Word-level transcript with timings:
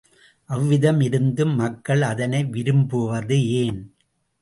அவ்விதம் 0.49 0.99
இருந்தும் 0.99 1.55
மக்கள் 1.55 2.01
அதனை 2.01 2.43
விரும்புவது 2.45 3.39
ஏன்? 3.57 3.81